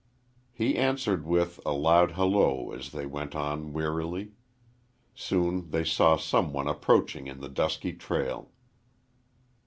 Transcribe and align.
He 0.51 0.75
answered 0.77 1.27
with, 1.27 1.59
a 1.63 1.73
loud 1.73 2.13
halloo 2.13 2.73
as 2.73 2.91
they 2.91 3.05
went 3.05 3.35
on 3.35 3.71
wearily. 3.71 4.31
Soon 5.13 5.69
they 5.69 5.83
saw 5.83 6.17
some 6.17 6.51
one 6.51 6.67
approaching 6.67 7.27
in 7.27 7.39
the 7.39 7.49
dusky 7.49 7.93
trail. 7.93 8.49